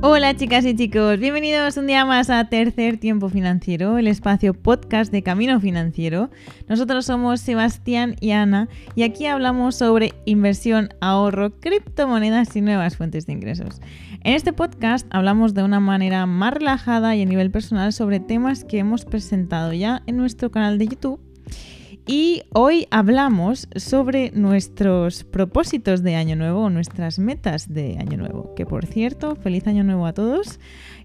[0.00, 5.10] Hola chicas y chicos, bienvenidos un día más a Tercer Tiempo Financiero, el espacio podcast
[5.10, 6.30] de Camino Financiero.
[6.68, 13.26] Nosotros somos Sebastián y Ana y aquí hablamos sobre inversión, ahorro, criptomonedas y nuevas fuentes
[13.26, 13.80] de ingresos.
[14.22, 18.62] En este podcast hablamos de una manera más relajada y a nivel personal sobre temas
[18.62, 21.20] que hemos presentado ya en nuestro canal de YouTube
[22.08, 28.54] y hoy hablamos sobre nuestros propósitos de Año Nuevo nuestras metas de Año Nuevo.
[28.56, 30.58] Que por cierto, feliz Año Nuevo a todos.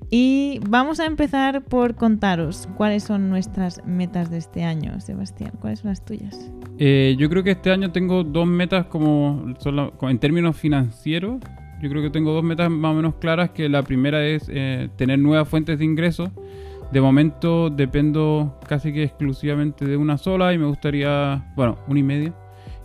[0.10, 5.00] Y vamos a empezar por contaros cuáles son nuestras metas de este año.
[5.02, 6.50] Sebastián, ¿cuáles son las tuyas?
[6.80, 9.54] Eh, yo creo que este año tengo dos metas como,
[10.02, 11.42] en términos financieros.
[11.82, 14.88] Yo creo que tengo dos metas más o menos claras, que la primera es eh,
[14.96, 16.30] tener nuevas fuentes de ingresos
[16.94, 22.04] de momento dependo casi que exclusivamente de una sola y me gustaría, bueno, una y
[22.04, 22.34] media.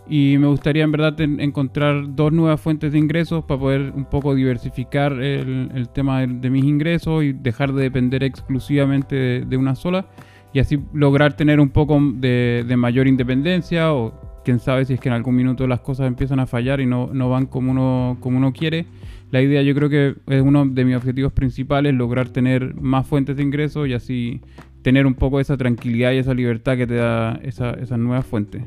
[0.07, 4.33] Y me gustaría en verdad encontrar dos nuevas fuentes de ingresos para poder un poco
[4.33, 10.07] diversificar el, tema de, mis ingresos y dejar de depender exclusivamente de, una sola.
[10.51, 15.09] Y así lograr tener un poco de, mayor independencia o quién sabe si es que
[15.09, 18.37] en algún minuto las cosas empiezan a fallar y no, no van como uno, como
[18.39, 18.87] uno quiere
[19.31, 23.37] la idea yo creo que es uno de mis objetivos principales, lograr tener más fuentes
[23.37, 24.41] de ingresos y así
[24.81, 28.63] tener un poco esa tranquilidad y esa libertad que te da esa, esas nuevas fuentes.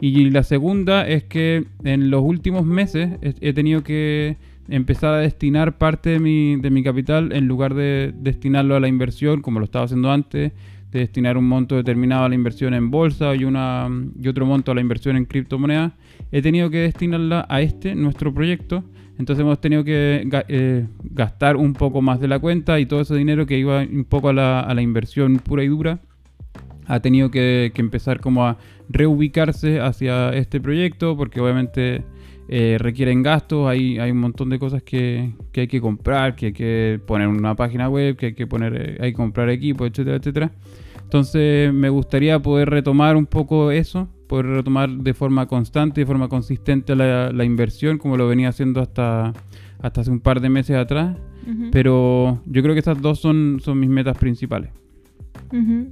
[0.00, 4.36] Y la segunda es que en los últimos meses he tenido que
[4.68, 8.88] empezar a destinar parte de mi, de mi capital en lugar de destinarlo a la
[8.88, 10.52] inversión, como lo estaba haciendo antes,
[10.92, 13.88] de destinar un monto determinado a la inversión en bolsa y, una,
[14.20, 15.92] y otro monto a la inversión en criptomonedas.
[16.30, 18.84] He tenido que destinarla a este, nuestro proyecto,
[19.18, 23.14] entonces hemos tenido que eh, gastar un poco más de la cuenta y todo ese
[23.14, 26.00] dinero que iba un poco a la, inversión pura y dura
[26.86, 28.58] ha tenido que, empezar como a
[28.88, 32.04] reubicarse hacia este proyecto porque obviamente
[32.48, 36.52] eh, requieren gastos, hay, hay un montón de cosas que, hay que comprar, que hay
[36.52, 40.16] que poner una página web, que hay que poner, eh, hay que comprar equipo, etcétera,
[40.16, 40.52] etcétera.
[41.02, 46.28] Entonces me gustaría poder retomar un poco eso poder retomar de forma constante, de forma
[46.28, 49.32] consistente la, inversión, como lo venía haciendo hasta,
[49.80, 51.16] hasta hace un par de meses atrás.
[51.70, 54.70] Pero yo creo que estas dos son, son mis metas principales.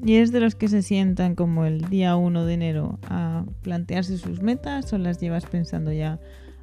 [0.05, 4.19] ¿Y es de los que se sientan como el día 1 de enero a plantearse
[4.19, 6.19] sus metas o las llevas pensando ya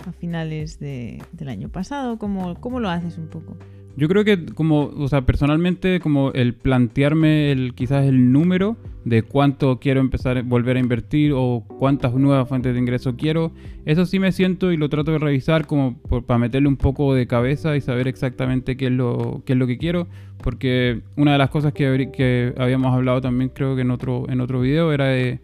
[0.05, 2.17] a finales de, del año pasado?
[2.17, 3.55] ¿Cómo, ¿Cómo lo haces un poco?
[3.97, 9.23] Yo creo que como, o sea, personalmente como el plantearme el quizás el número de
[9.23, 13.51] cuánto quiero empezar a volver a invertir o cuántas nuevas fuentes de ingreso quiero,
[13.85, 17.27] eso sí me siento y lo trato de revisar como para meterle un poco de
[17.27, 20.07] cabeza y saber exactamente qué es lo, qué es lo que quiero,
[20.41, 24.39] porque una de las cosas que, que habíamos hablado también creo que en otro, en
[24.39, 25.39] otro video era de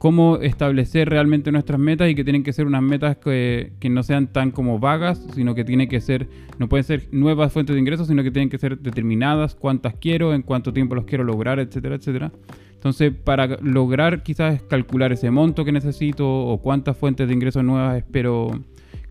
[0.00, 4.28] cómo establecer realmente nuestras metas y que tienen que ser unas metas que, no sean
[4.28, 6.26] tan como vagas, sino que tienen que ser,
[6.58, 10.32] no pueden ser nuevas fuentes de ingresos, sino que tienen que ser determinadas, cuántas quiero,
[10.32, 12.32] en cuánto tiempo los quiero lograr, etcétera, etcétera.
[12.72, 17.98] Entonces, para lograr quizás calcular ese monto que necesito o cuántas fuentes de ingresos nuevas
[17.98, 18.58] espero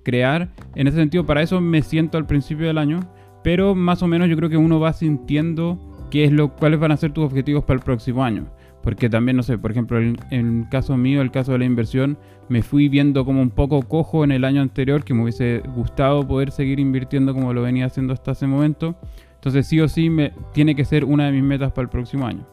[0.02, 3.02] crear, en ese sentido, para eso me siento al principio del año,
[3.44, 5.78] pero más o menos yo creo que uno va sintiendo
[6.10, 8.48] qué es lo, cuáles van a ser tus objetivos para el próximo año.
[8.82, 12.18] Porque también, no sé, por ejemplo, en, el caso mío, el caso de la inversión,
[12.48, 16.26] me fui viendo como un poco cojo en el año anterior, que me hubiese gustado
[16.28, 18.96] poder seguir invirtiendo como lo venía haciendo hasta ese momento.
[19.36, 22.26] Entonces, sí o sí, me, tiene que ser una de mis metas para el próximo
[22.26, 22.46] año.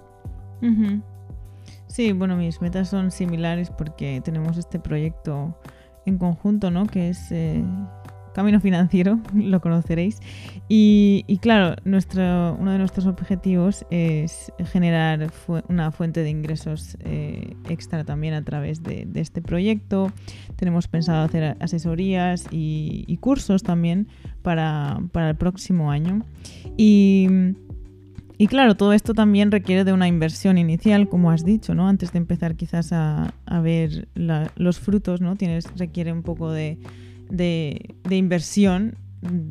[1.86, 5.56] Sí, bueno, mis metas son similares porque tenemos este proyecto
[6.06, 6.86] en conjunto, ¿no?
[6.86, 7.62] Que es eh,
[8.36, 10.18] Camino Financiero, lo conoceréis.
[10.68, 15.32] Y, claro, nuestro, uno de nuestros objetivos es generar
[15.70, 20.12] una fuente de ingresos eh, extra también a través de, este proyecto.
[20.56, 24.06] Tenemos pensado hacer asesorías y, cursos también
[24.42, 26.20] para, el próximo año.
[26.76, 27.28] Y,
[28.48, 31.88] claro, todo esto también requiere de una inversión inicial, como has dicho, ¿no?
[31.88, 33.32] Antes de empezar quizás a,
[33.62, 35.36] ver los frutos, ¿no?
[35.36, 36.76] Tienes, requiere un poco de
[37.30, 38.96] de, inversión,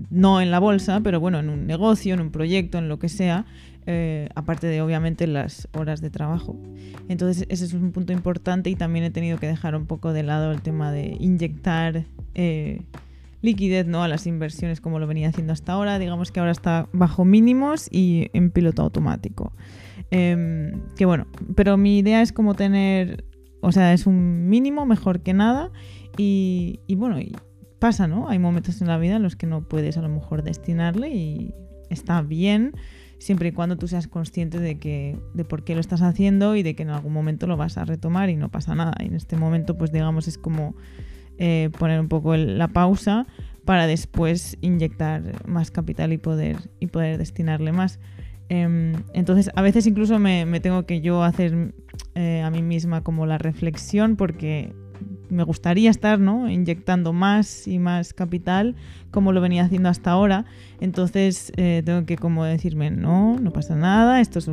[0.10, 3.10] no en la bolsa, pero bueno, en un negocio, en un proyecto, en lo que
[3.10, 3.46] sea,
[3.86, 6.58] eh, aparte de obviamente las horas de trabajo.
[7.08, 10.24] Entonces ese es un punto importante y también he tenido que dejar un poco de
[10.24, 12.82] lado el tema de inyectar eh,
[13.42, 14.04] liquidez ¿no?
[14.04, 16.00] a las inversiones como lo venía haciendo hasta ahora.
[16.00, 19.54] Digamos que ahora está bajo mínimos y en piloto automático.
[20.12, 23.24] Em, que bueno, pero mi idea es como tener,
[23.62, 25.72] o sea, es un mínimo mejor que nada
[26.18, 27.34] y, y bueno, y,
[27.80, 28.30] pasa, ¿no?
[28.30, 31.54] Hay momentos en la vida en los que no puedes a lo mejor destinarle y
[31.90, 32.74] está bien
[33.18, 36.64] siempre y cuando tú seas consciente de que de por qué lo estás haciendo y
[36.64, 38.94] de que en algún momento lo vas a retomar y no pasa nada.
[39.00, 40.76] Y en este momento, pues digamos, es como
[41.38, 43.26] eh, poner un poco la pausa
[43.66, 48.00] para después inyectar más capital y poder, y poder destinarle más.
[48.50, 51.74] Em, entonces, a veces incluso me, tengo que yo hacer
[52.14, 54.74] eh, a mí misma como la reflexión porque
[55.30, 56.50] me gustaría estar ¿no?
[56.50, 58.76] inyectando más y más capital
[59.12, 60.46] como lo venía haciendo hasta ahora.
[60.82, 64.50] Entonces eh, tengo que como decirme, no, no pasa nada, esto es,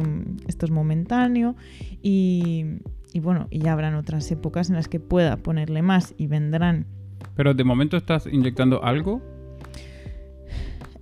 [0.46, 1.56] esto es momentáneo
[2.02, 2.64] y,
[3.12, 6.86] y bueno, y ya habrán otras épocas en las que pueda ponerle más y vendrán.
[7.34, 9.22] Pero de momento estás inyectando algo.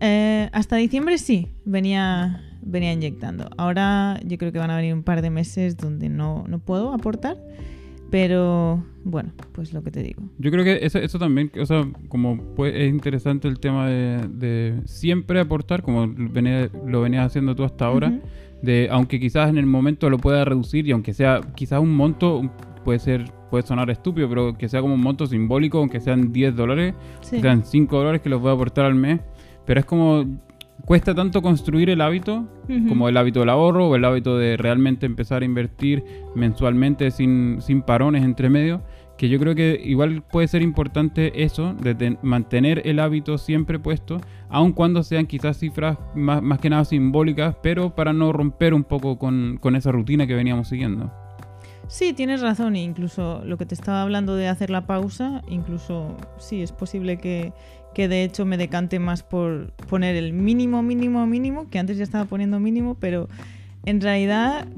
[0.01, 3.51] Eh, hasta diciembre sí, venía, venía inyectando.
[3.59, 6.93] Ahora yo creo que van a venir un par de meses donde no, no puedo
[6.93, 7.37] aportar.
[8.11, 10.23] Pero bueno, pues lo que te digo.
[10.39, 14.81] Yo creo que eso, eso también, o sea, como pues, es interesante el tema de,
[14.85, 18.21] siempre aportar, como lo venías haciendo tú hasta ahora,
[18.63, 22.51] de aunque quizás en el momento lo pueda reducir y aunque sea quizás un monto,
[22.85, 26.55] puede ser puede sonar estúpido, pero que sea como un monto simbólico, aunque sean 10
[26.55, 29.21] dólares, sean 5 dólares que los voy a aportar al mes,
[29.67, 30.25] pero es como
[30.85, 32.49] cuesta tanto construir el hábito,
[32.89, 36.05] como el hábito del ahorro o el hábito de realmente empezar a invertir
[36.35, 38.83] mensualmente sin, sin parones entre medio,
[39.19, 44.19] que yo creo que igual puede ser importante eso, de mantener el hábito siempre puesto,
[44.49, 48.85] aun cuando sean quizás cifras más, más que nada simbólicas, pero para no romper un
[48.85, 51.13] poco con, con esa rutina que veníamos siguiendo.
[51.91, 56.63] Sí, tienes razón, incluso lo que te estaba hablando de hacer la pausa, incluso sí,
[56.63, 57.53] es posible que,
[57.95, 62.05] que de hecho me decante más por poner el mínimo, mínimo, mínimo, que antes ya
[62.05, 63.29] estaba poniendo mínimo, pero
[63.85, 64.69] en realidad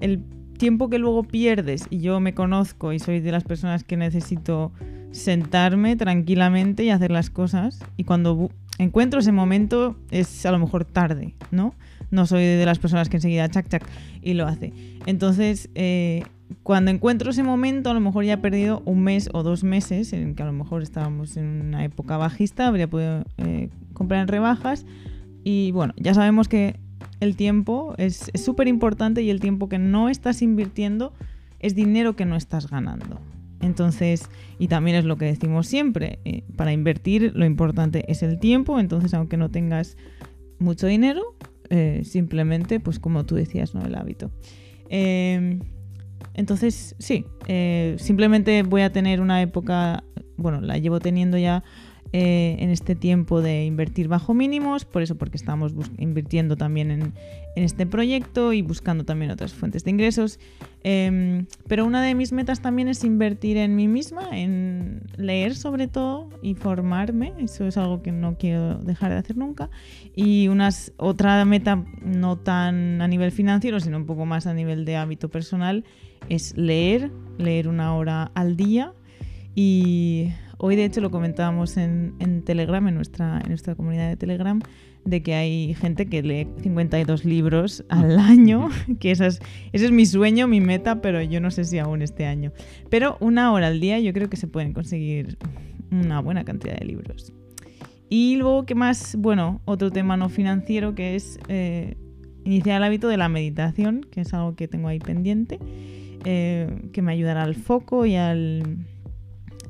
[0.00, 0.24] el
[0.56, 4.72] tiempo que luego pierdes, y yo me conozco y soy de las personas que necesito
[5.10, 10.86] sentarme tranquilamente y hacer las cosas, y cuando encuentro ese momento es a lo mejor
[10.86, 11.74] tarde, ¿no?
[12.12, 13.84] No soy de las personas que enseguida chac chac
[14.22, 14.72] y lo hace.
[15.06, 16.22] Entonces, eh,
[16.62, 20.12] cuando encuentro ese momento, a lo mejor ya he perdido un mes o dos meses,
[20.12, 24.28] en que a lo mejor estábamos en una época bajista, habría podido eh, comprar en
[24.28, 24.86] rebajas.
[25.42, 26.78] Y bueno, ya sabemos que
[27.20, 31.12] el tiempo es súper importante y el tiempo que no estás invirtiendo
[31.60, 33.20] es dinero que no estás ganando.
[33.60, 34.28] Entonces,
[34.58, 38.78] y también es lo que decimos siempre, eh, para invertir lo importante es el tiempo,
[38.80, 39.96] entonces aunque no tengas
[40.58, 41.22] mucho dinero,
[41.74, 43.82] eh, simplemente, pues como tú decías, ¿no?
[43.82, 44.30] El hábito.
[44.90, 45.58] Eh,
[46.34, 50.04] entonces, sí, eh, simplemente voy a tener una época,
[50.36, 51.64] bueno, la llevo teniendo ya
[52.14, 57.14] eh, en este tiempo de invertir bajo mínimos, por eso porque estamos invirtiendo también en,
[57.56, 60.38] este proyecto y buscando también otras fuentes de ingresos.
[60.84, 65.88] Em, pero una de mis metas también es invertir en mí misma, en leer sobre
[65.88, 69.70] todo y formarme, eso es algo que no quiero dejar de hacer nunca.
[70.14, 74.84] Y unas, otra meta no tan a nivel financiero, sino un poco más a nivel
[74.84, 75.84] de hábito personal,
[76.28, 78.92] es leer, leer una hora al día
[79.54, 80.28] y
[80.64, 84.60] Hoy, de hecho, lo comentábamos en, Telegram, en nuestra, en nuestra comunidad de Telegram,
[85.04, 88.68] de que hay gente que lee 52 libros al año,
[89.00, 89.26] que ese
[89.72, 92.52] es mi sueño, mi meta, pero yo no sé si aún este año.
[92.90, 95.36] Pero una hora al día yo creo que se pueden conseguir
[95.90, 97.32] una buena cantidad de libros.
[98.08, 99.16] Y luego, ¿qué más?
[99.16, 101.96] Bueno, otro tema no financiero que es eh,
[102.44, 105.58] iniciar el hábito de la meditación, que es algo que tengo ahí pendiente,
[106.24, 108.86] eh, que me ayudará al foco y al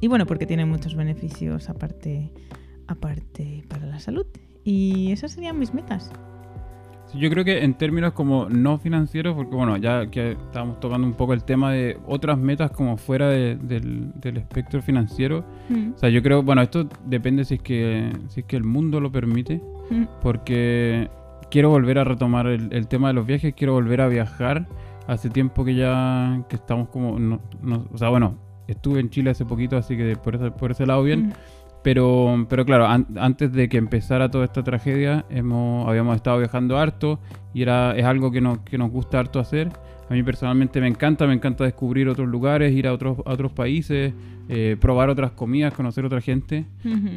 [0.03, 2.33] y bueno, porque tiene muchos beneficios aparte,
[2.89, 4.27] aparte para la salud.
[4.65, 6.11] Y esas serían mis metas.
[7.15, 11.15] yo creo que en términos como no financieros, porque bueno, ya que estábamos tocando un
[11.15, 15.93] poco el tema de otras metas como fuera del, espectro financiero, mm.
[15.95, 18.99] o sea, yo creo, bueno, esto depende si es que, si es que el mundo
[19.01, 20.05] lo permite, mm.
[20.21, 21.11] porque
[21.49, 24.67] quiero volver a retomar el, tema de los viajes, quiero volver a viajar.
[25.07, 27.41] Hace tiempo que ya que estamos como, no,
[27.93, 31.03] o sea, bueno, estuve en Chile hace poquito, así que por ese, por ese lado
[31.03, 31.29] bien.
[31.29, 31.33] Mm.
[31.83, 37.19] Pero, pero claro, antes de que empezara toda esta tragedia, hemos, habíamos estado viajando harto
[37.53, 39.69] y era, es algo que nos, que nos gusta harto hacer.
[40.09, 43.51] A mí personalmente me encanta, me encanta descubrir otros lugares, ir a otros, a otros
[43.53, 44.13] países,
[44.49, 46.67] eh, probar otras comidas, conocer otra gente.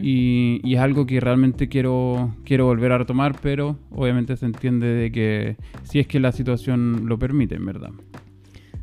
[0.02, 4.88] y, y, es algo que realmente quiero, quiero volver a retomar, pero obviamente se entiende
[4.88, 7.92] de que si es que la situación lo permite, en verdad.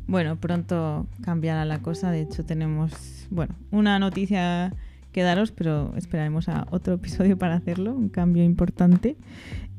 [0.07, 2.11] Bueno, pronto cambiará la cosa.
[2.11, 4.73] De hecho, tenemos, bueno, una noticia
[5.11, 9.15] que daros, pero esperaremos a otro episodio para hacerlo, un cambio importante.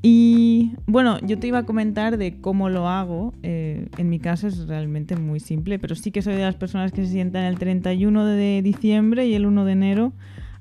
[0.07, 3.33] Y bueno, yo te iba a comentar de cómo lo hago.
[3.43, 6.93] Eh, en mi caso es realmente muy simple, pero sí que soy de las personas
[6.93, 10.12] que se sientan el 31 de diciembre y el 1 de enero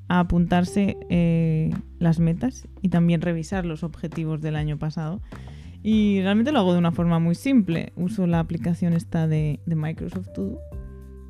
[0.08, 5.22] a apuntarse eh, las metas y también revisar los objetivos del año pasado.
[5.84, 7.92] Y realmente lo hago de una forma muy simple.
[7.96, 10.58] Uso la aplicación esta de, Microsoft To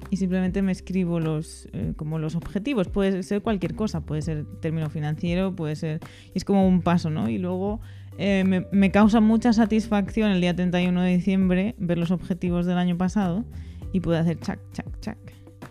[0.10, 2.88] y simplemente me escribo los eh, como los objetivos.
[2.88, 6.01] Puede ser cualquier cosa, puede ser término financiero, puede ser...
[6.36, 7.29] Es como un paso, ¿no?
[7.29, 7.79] Y luego
[8.19, 12.95] eh, me, causa mucha satisfacción el día 31 de diciembre ver los objetivos del año
[12.95, 13.43] pasado
[13.91, 15.17] y puedo hacer chac, chac, chac.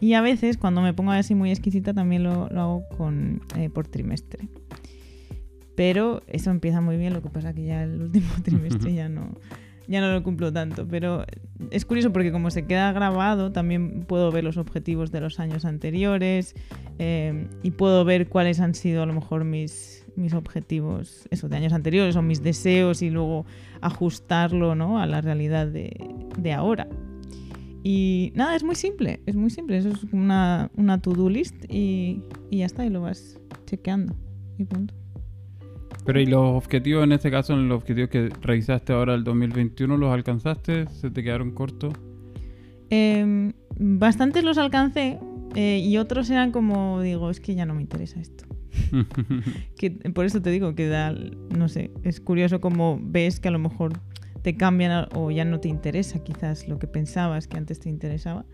[0.01, 3.71] Y a veces, cuando me pongo así muy exquisita, también lo, lo hago con, eh,
[3.71, 4.49] por trimestre.
[5.75, 9.33] Pero eso empieza muy bien, lo que pasa que ya el último trimestre ya no,
[9.89, 10.87] ya no lo cumplo tanto.
[10.87, 11.25] Pero
[11.71, 15.65] es curioso porque como se queda grabado, también puedo ver los objetivos de los años
[15.65, 16.55] anteriores
[16.99, 21.57] eh, y puedo ver cuáles han sido a lo mejor mis, mis objetivos eso, de
[21.57, 23.47] años anteriores o mis deseos y luego
[23.81, 24.99] ajustarlo ¿no?
[24.99, 25.91] a la realidad de,
[26.39, 26.89] de ahora.
[27.85, 29.77] Y nada, es muy simple, es muy simple.
[29.77, 34.15] Eso es una, una to-do list y, y, ya está, y lo vas chequeando.
[34.59, 34.95] Y punto.
[36.05, 40.13] Pero ¿y los objetivos en este caso, los objetivos que revisaste ahora el 2021, los
[40.13, 40.89] alcanzaste?
[40.89, 41.95] ¿Se te quedaron cortos?
[42.91, 45.19] Eh, bastantes los alcancé
[45.55, 48.45] eh, y otros eran como, digo, es que ya no me interesa esto.
[49.77, 51.15] que, por eso te digo que da,
[51.57, 53.93] no sé, es curioso como ves que a lo mejor
[54.43, 58.45] te cambian o ya no te interesa quizás lo que pensabas que antes te interesaba,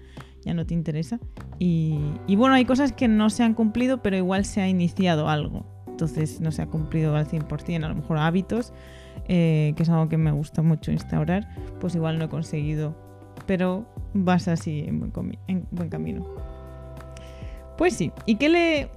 [0.44, 1.18] ya no te interesa.
[1.58, 5.28] Y, y, bueno, hay cosas que no se han cumplido, pero igual se ha iniciado
[5.28, 5.66] algo.
[5.98, 8.72] Entonces no se ha cumplido al 100%, a lo mejor hábitos,
[9.26, 11.48] eh, que es algo que me gusta mucho instaurar,
[11.80, 12.94] pues igual no he conseguido,
[13.48, 16.24] pero vas así en buen, en buen camino.
[17.76, 18.90] Pues sí, ¿y qué le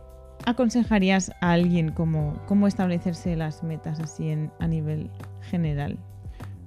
[0.45, 5.09] aconsejarías a alguien como cómo establecerse las metas así en, a nivel
[5.49, 5.97] general?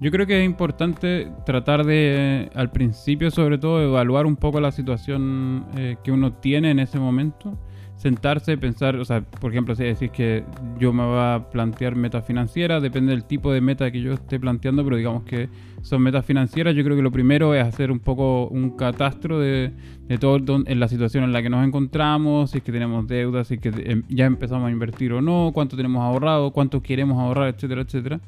[0.00, 4.72] Yo creo que es importante tratar de, al principio sobre todo, evaluar un poco la
[4.72, 7.56] situación eh, que uno tiene en ese momento.
[7.96, 10.44] Sentarse, pensar, o sea, por ejemplo, si decís que
[10.78, 14.38] yo me voy a plantear metas financieras, depende del tipo de meta que yo esté
[14.38, 15.48] planteando, pero digamos que
[15.80, 19.72] son metas financieras, yo creo que lo primero es hacer un poco un catastro de,
[20.08, 23.48] de todo en la situación en la que nos encontramos, si es que tenemos deudas,
[23.48, 27.54] si es que ya empezamos a invertir o no, cuánto tenemos ahorrado, cuánto queremos ahorrar,
[27.54, 28.20] etcétera, etcétera.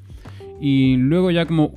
[0.61, 1.75] Y luego ya como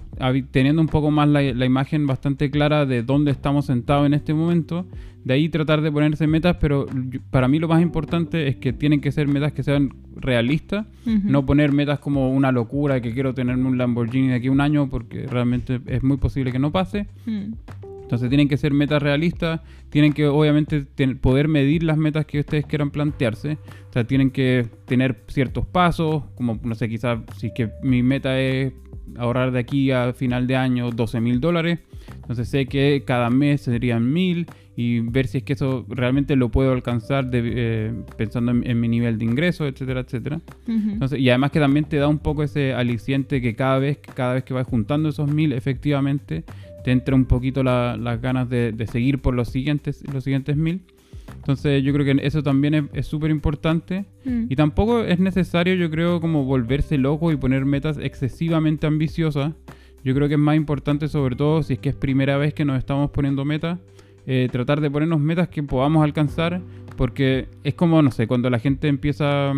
[0.52, 4.34] teniendo un poco más la, la, imagen bastante clara de dónde estamos sentados en este
[4.34, 4.86] momento,
[5.24, 6.86] de ahí tratar de ponerse metas, pero
[7.30, 11.10] para mí lo más importante es que tienen que ser metas que sean realistas, uh
[11.10, 11.24] -huh.
[11.24, 14.62] no poner metas como una locura que quiero tenerme un Lamborghini de aquí a un
[14.62, 17.08] año porque realmente es muy posible que no pase.
[17.28, 17.54] Uh -huh.
[18.10, 19.62] Entonces tienen que ser metas realistas,
[19.92, 20.84] tienen que obviamente
[21.22, 26.24] poder medir las metas que ustedes quieran plantearse, o sea, tienen que tener ciertos pasos,
[26.34, 28.74] como no sé, quizás si que mi meta es
[29.16, 31.82] ahorrar de aquí a final de año 12 mil dólares,
[32.16, 36.50] entonces sé que cada mes serían mil y ver si es que eso realmente lo
[36.50, 40.40] puedo alcanzar de, eh, pensando en, en, mi nivel de ingreso, etcétera, etcétera.
[40.68, 40.94] Uh -huh.
[40.94, 44.36] Entonces, y además que también te da un poco ese aliciente que cada vez, cada
[44.36, 46.46] vez que vas juntando esos mil, efectivamente
[46.84, 50.56] te entra un poquito la, las ganas de, de, seguir por los siguientes, los siguientes
[50.56, 50.82] mil.
[51.36, 54.46] Entonces yo creo que eso también es súper importante mm.
[54.50, 59.54] y tampoco es necesario yo creo como volverse loco y poner metas excesivamente ambiciosas.
[60.04, 62.66] Yo creo que es más importante sobre todo si es que es primera vez que
[62.66, 63.80] nos estamos poniendo metas,
[64.32, 66.62] eh, tratar de ponernos metas que podamos alcanzar
[66.96, 69.54] porque es como, no sé, cuando la gente empieza,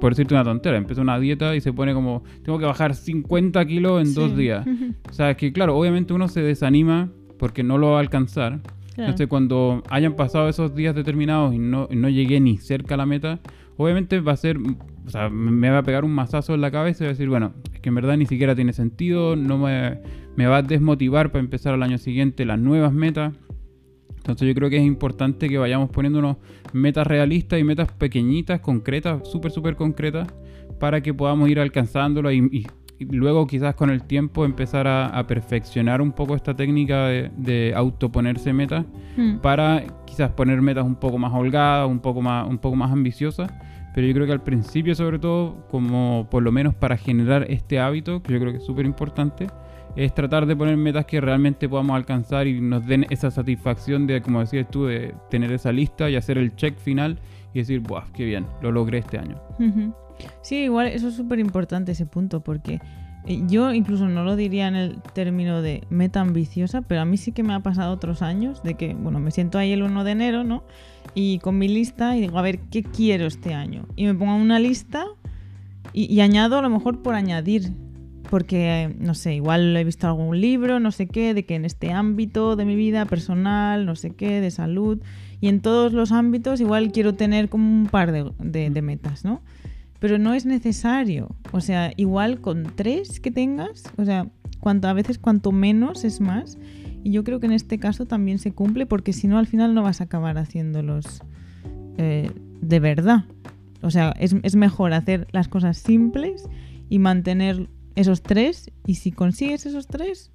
[0.00, 3.66] por decirte una tontera, empieza una dieta y se pone como, tengo que bajar 50
[3.66, 4.14] kilos en sí.
[4.14, 4.64] dos días.
[5.10, 8.60] o sea, es que claro, obviamente uno se desanima porque no lo va a alcanzar.
[8.94, 9.10] Claro.
[9.10, 13.06] Entonces, cuando hayan pasado esos días determinados y no, no llegué ni cerca a la
[13.06, 13.40] meta,
[13.76, 14.56] obviamente va a ser,
[15.04, 17.28] o sea, me va a pegar un mazazo en la cabeza y va a decir,
[17.28, 19.98] bueno, es que en verdad ni siquiera tiene sentido, no me,
[20.36, 23.32] me va a desmotivar para empezar al año siguiente las nuevas metas.
[24.26, 26.36] Entonces yo creo que es importante que vayamos poniéndonos
[26.72, 30.26] metas realistas y metas pequeñitas, concretas, súper, súper concretas,
[30.80, 32.66] para que podamos ir alcanzándolo y, y,
[32.98, 37.30] y, luego quizás con el tiempo empezar a, a perfeccionar un poco esta técnica de,
[37.36, 38.84] de autoponerse metas
[39.16, 39.36] mm.
[39.36, 43.48] para quizás poner metas un poco más holgadas, un poco más, un poco más ambiciosas.
[43.94, 47.78] Pero yo creo que al principio sobre todo, como por lo menos para generar este
[47.78, 49.46] hábito, que yo creo que es súper importante,
[49.96, 54.20] es tratar de poner metas que realmente podamos alcanzar y nos den esa satisfacción de,
[54.20, 57.18] como decías tú, de tener esa lista y hacer el check final
[57.54, 58.46] y decir, ¡buah, qué bien!
[58.60, 59.40] Lo logré este año.
[60.42, 62.80] Sí, igual eso es súper importante ese punto porque
[63.24, 67.16] eh, yo incluso no lo diría en el término de meta ambiciosa, pero a mí
[67.16, 70.04] sí que me ha pasado otros años de que, bueno, me siento ahí el 1
[70.04, 70.62] de enero, ¿no?
[71.14, 73.86] Y con mi lista y digo, a ver, ¿qué quiero este año?
[73.96, 75.06] Y me pongo una lista
[75.94, 77.72] y, y añado a lo mejor por añadir
[78.30, 81.92] porque, no sé, igual he visto algún libro, no sé qué, de que en este
[81.92, 85.00] ámbito de mi vida personal, no sé qué, de salud,
[85.40, 89.24] y en todos los ámbitos igual quiero tener como un par de, de, de metas,
[89.24, 89.42] ¿no?
[89.98, 94.28] Pero no es necesario, o sea, igual con tres que tengas, o sea,
[94.60, 96.58] cuanto, a veces cuanto menos es más,
[97.02, 99.74] y yo creo que en este caso también se cumple porque si no al final
[99.74, 101.22] no vas a acabar haciéndolos
[101.98, 102.30] eh,
[102.60, 103.24] de verdad.
[103.82, 106.48] O sea, es, es mejor hacer las cosas simples
[106.88, 110.30] y mantener esos tres y si consigues esos tres,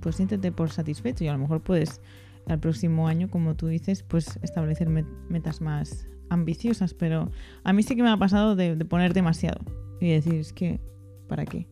[0.00, 2.00] pues siéntete por satisfecho y a lo mejor puedes
[2.46, 7.30] al próximo año, como tú dices, pues establecer metas más ambiciosas, pero
[7.64, 9.60] a mí sí que me ha pasado de, de poner demasiado
[10.00, 10.80] y decir, es que,
[11.28, 11.66] ¿para qué?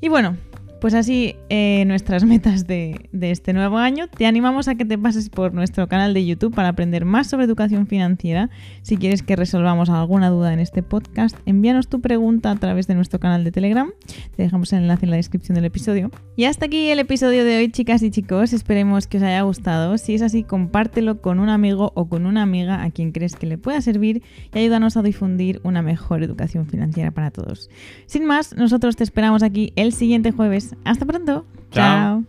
[0.00, 0.36] Y bueno,
[0.80, 4.08] pues así, eh, nuestras metas de, este nuevo año.
[4.08, 7.44] Te animamos a que te pases por nuestro canal de YouTube para aprender más sobre
[7.44, 8.50] educación financiera.
[8.82, 12.94] Si quieres que resolvamos alguna duda en este podcast, envíanos tu pregunta a través de
[12.94, 13.90] nuestro canal de Telegram.
[14.36, 16.10] Te dejamos el enlace en la descripción del episodio.
[16.36, 18.52] Y hasta aquí el episodio de hoy, chicas y chicos.
[18.52, 19.96] Esperemos que os haya gustado.
[19.98, 23.46] Si es así, compártelo con un amigo o con una amiga a quien crees que
[23.46, 27.70] le pueda servir y ayúdanos a difundir una mejor educación financiera para todos.
[28.06, 31.44] Sin más, nosotros te esperamos aquí el siguiente jueves hasta pronto.
[31.70, 32.24] Chao.